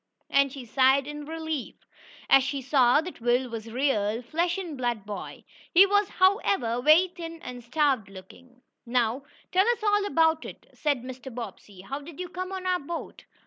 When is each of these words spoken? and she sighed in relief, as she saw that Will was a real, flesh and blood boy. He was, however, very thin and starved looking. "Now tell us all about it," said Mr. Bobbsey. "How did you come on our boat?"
and 0.31 0.51
she 0.51 0.65
sighed 0.65 1.05
in 1.05 1.25
relief, 1.25 1.75
as 2.27 2.43
she 2.43 2.59
saw 2.59 3.01
that 3.01 3.21
Will 3.21 3.47
was 3.51 3.67
a 3.67 3.71
real, 3.71 4.23
flesh 4.23 4.57
and 4.57 4.75
blood 4.75 5.05
boy. 5.05 5.43
He 5.75 5.85
was, 5.85 6.09
however, 6.09 6.81
very 6.81 7.09
thin 7.09 7.39
and 7.43 7.63
starved 7.63 8.09
looking. 8.09 8.63
"Now 8.83 9.21
tell 9.51 9.67
us 9.67 9.83
all 9.83 10.07
about 10.07 10.43
it," 10.43 10.65
said 10.73 11.03
Mr. 11.03 11.31
Bobbsey. 11.31 11.81
"How 11.81 11.99
did 12.01 12.19
you 12.19 12.29
come 12.29 12.51
on 12.51 12.65
our 12.65 12.79
boat?" 12.79 13.25